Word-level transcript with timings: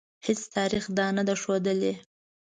هیڅ 0.25 0.41
تاریخ 0.55 0.85
دا 0.97 1.07
نه 1.17 1.23
ده 1.27 1.35
ښودلې. 1.41 1.93